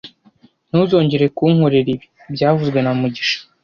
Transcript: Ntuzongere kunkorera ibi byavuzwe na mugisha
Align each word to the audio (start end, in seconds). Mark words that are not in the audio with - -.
Ntuzongere 0.69 1.25
kunkorera 1.37 1.89
ibi 1.95 2.05
byavuzwe 2.33 2.79
na 2.81 2.91
mugisha 2.99 3.37